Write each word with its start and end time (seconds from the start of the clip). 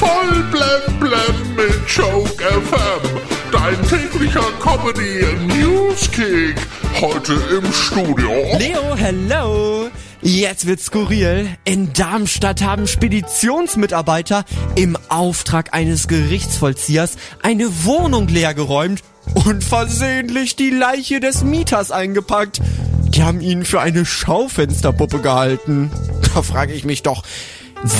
Voll 0.00 0.42
blem 0.50 0.98
blem 0.98 1.56
mit 1.56 1.86
Joke 1.86 2.42
FM. 2.42 3.20
Dein 3.52 3.76
täglicher 3.86 4.40
Comedy 4.58 5.26
Newskick. 5.46 6.56
Heute 6.98 7.34
im 7.34 7.70
Studio. 7.70 8.30
Leo, 8.58 8.96
hello! 8.96 9.90
Jetzt 10.22 10.66
wird's 10.66 10.86
skurril. 10.86 11.50
In 11.66 11.92
Darmstadt 11.92 12.62
haben 12.62 12.86
Speditionsmitarbeiter 12.86 14.46
im 14.74 14.96
Auftrag 15.10 15.74
eines 15.74 16.08
Gerichtsvollziehers 16.08 17.16
eine 17.42 17.84
Wohnung 17.84 18.26
leergeräumt 18.26 19.02
und 19.34 19.62
versehentlich 19.62 20.56
die 20.56 20.70
Leiche 20.70 21.20
des 21.20 21.44
Mieters 21.44 21.90
eingepackt. 21.90 22.62
Die 23.08 23.22
haben 23.22 23.42
ihn 23.42 23.66
für 23.66 23.82
eine 23.82 24.06
Schaufensterpuppe 24.06 25.18
gehalten. 25.18 25.90
Da 26.34 26.40
frage 26.40 26.72
ich 26.72 26.84
mich 26.84 27.02
doch, 27.02 27.22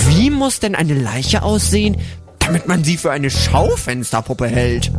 wie 0.09 0.31
muss 0.31 0.61
denn 0.61 0.75
eine 0.75 0.95
Leiche 0.95 1.43
aussehen, 1.43 1.97
damit 2.41 2.67
man 2.69 2.85
sie 2.85 2.97
für 2.97 3.11
eine 3.11 3.31
Schaufensterpuppe 3.31 4.47
hält? 4.49 4.91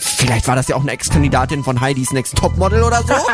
Vielleicht 0.00 0.48
war 0.48 0.56
das 0.56 0.68
ja 0.68 0.76
auch 0.76 0.80
eine 0.82 0.92
Ex-Kandidatin 0.92 1.62
von 1.62 1.80
Heidi's 1.80 2.12
Next 2.12 2.36
Topmodel 2.36 2.82
oder 2.82 3.02
so? 3.02 3.14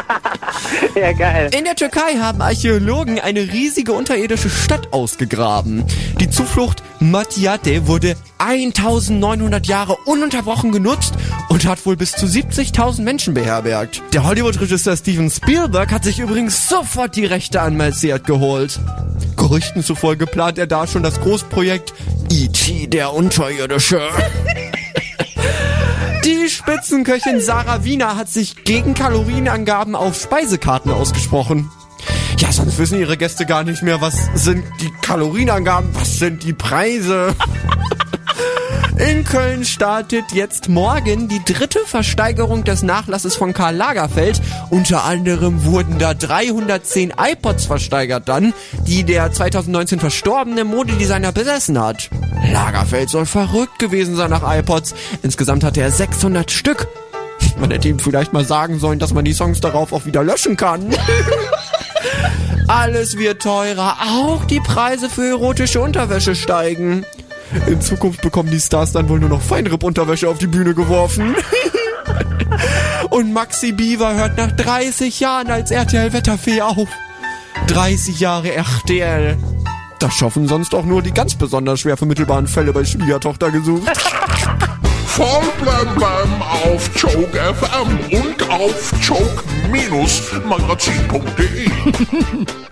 Ja, 0.95 1.13
geil. 1.13 1.51
In 1.57 1.65
der 1.65 1.75
Türkei 1.75 2.17
haben 2.21 2.43
Archäologen 2.43 3.19
eine 3.19 3.41
riesige 3.41 3.93
unterirdische 3.93 4.51
Stadt 4.51 4.93
ausgegraben. 4.93 5.85
Die 6.21 6.29
Zuflucht 6.29 6.83
Matiate 7.01 7.87
wurde 7.87 8.17
1900 8.39 9.67
Jahre 9.67 9.97
ununterbrochen 10.05 10.71
genutzt 10.71 11.15
und 11.49 11.67
hat 11.67 11.85
wohl 11.87 11.97
bis 11.97 12.13
zu 12.13 12.27
70.000 12.27 13.03
Menschen 13.03 13.35
beherbergt. 13.35 14.03
Der 14.13 14.25
Hollywood-Regisseur 14.25 14.97
Steven 14.97 15.31
Spielberg 15.31 15.91
hat 15.93 16.05
sich 16.05 16.19
übrigens 16.19 16.69
sofort 16.69 17.17
die 17.17 17.25
Rechte 17.27 17.63
an 17.63 17.77
Messiat 17.77 18.27
geholt. 18.27 18.79
Gerüchten 19.53 19.83
zufolge 19.83 20.25
plant 20.25 20.57
er 20.57 20.67
da 20.67 20.87
schon 20.87 21.03
das 21.03 21.21
Großprojekt 21.21 21.93
E.T. 22.33 22.87
der 22.87 23.13
Unterirdische. 23.13 24.01
Die 26.25 26.49
Spitzenköchin 26.49 27.39
Sarah 27.39 27.85
Wiener 27.85 28.17
hat 28.17 28.31
sich 28.31 28.65
gegen 28.65 28.95
Kalorienangaben 28.95 29.95
auf 29.95 30.19
Speisekarten 30.19 30.91
ausgesprochen. 30.91 31.71
Ja, 32.39 32.51
sonst 32.51 32.79
wissen 32.79 32.99
ihre 32.99 33.19
Gäste 33.19 33.45
gar 33.45 33.63
nicht 33.63 33.83
mehr, 33.83 34.01
was 34.01 34.31
sind 34.35 34.65
die 34.81 34.91
Kalorienangaben, 35.03 35.91
was 35.93 36.19
sind 36.19 36.45
die 36.45 36.55
Preise. 36.55 37.37
In 39.11 39.25
Köln 39.25 39.65
startet 39.65 40.27
jetzt 40.33 40.69
morgen 40.69 41.27
die 41.27 41.43
dritte 41.45 41.81
Versteigerung 41.81 42.63
des 42.63 42.85
Nachlasses 42.85 43.35
von 43.35 43.53
Karl 43.53 43.75
Lagerfeld. 43.75 44.41
Unter 44.71 45.03
anderem 45.03 45.65
wurden 45.65 45.99
da 45.99 46.15
310 46.15 47.13
iPods 47.19 47.67
versteigert 47.67 48.29
dann, 48.29 48.55
die 48.87 49.03
der 49.03 49.33
2019 49.33 49.99
verstorbene 49.99 50.63
Modedesigner 50.63 51.33
besessen 51.33 51.81
hat. 51.81 52.11
Lagerfeld 52.53 53.11
soll 53.11 53.27
verrückt 53.27 53.81
gewesen 53.81 54.15
sein 54.15 54.31
nach 54.31 54.45
iPods. 54.47 54.95
Insgesamt 55.25 55.65
hatte 55.65 55.81
er 55.81 55.91
600 55.91 56.53
Stück. 56.53 56.87
Man 57.59 57.73
hätte 57.73 57.89
ihm 57.89 57.99
vielleicht 57.99 58.33
mal 58.33 58.45
sagen 58.45 58.79
sollen, 58.79 59.01
dass 59.01 59.13
man 59.13 59.25
die 59.25 59.35
Songs 59.35 59.61
darauf 59.61 59.93
auch 59.93 60.07
wieder 60.07 60.23
löschen 60.23 60.57
kann. 60.57 60.95
Alles 62.69 63.19
wird 63.19 63.43
teurer, 63.43 63.97
auch 64.01 64.45
die 64.45 64.61
Preise 64.61 65.11
für 65.11 65.29
erotische 65.29 65.81
Unterwäsche 65.81 66.37
steigen. 66.37 67.05
In 67.67 67.81
Zukunft 67.81 68.23
bekommen 68.23 68.51
die 68.51 68.61
Stars 68.61 68.93
dann 68.93 69.09
wohl 69.09 69.19
nur 69.21 69.29
noch 69.29 69.43
Feinripp-Unterwäsche 69.43 70.29
auf 70.29 70.39
die 70.39 70.47
Bühne 70.47 70.75
geworfen. 70.75 71.35
Und 73.11 73.33
Maxi 73.33 73.73
Bieber 73.73 74.15
hört 74.15 74.37
nach 74.37 74.53
30 74.53 75.19
Jahren 75.21 75.51
als 75.51 75.71
RTL-Wetterfee 75.71 76.61
auf. 76.63 76.89
30 77.67 78.21
Jahre 78.21 78.53
RTL. 78.53 79.37
Das 79.99 80.15
schaffen 80.15 80.47
sonst 80.49 80.75
auch 80.75 80.85
nur 80.85 81.03
die 81.03 81.13
ganz 81.13 81.35
besonders 81.37 81.81
schwer 81.81 81.97
vermittelbaren 81.97 82.47
Fälle 82.47 82.73
bei 82.73 82.85
Schwiegertochter 82.85 83.51
gesucht. 83.51 83.91
Voll 85.07 85.43
blem 85.61 85.95
blem 85.95 86.43
auf 86.43 86.91
Joke 86.97 87.39
FM 87.39 87.99
und 88.11 88.51
auf 88.51 88.93
joke-magazin.de. 89.03 91.71